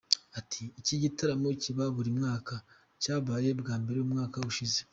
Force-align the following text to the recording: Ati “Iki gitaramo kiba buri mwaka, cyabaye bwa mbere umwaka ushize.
Ati 0.39 0.63
“Iki 0.79 0.95
gitaramo 1.03 1.47
kiba 1.61 1.85
buri 1.95 2.09
mwaka, 2.17 2.53
cyabaye 3.01 3.49
bwa 3.59 3.75
mbere 3.81 3.97
umwaka 4.01 4.37
ushize. 4.51 4.79